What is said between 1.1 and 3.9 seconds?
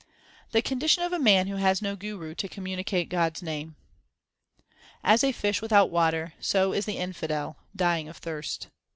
a man who has no Guru to com municate God s name: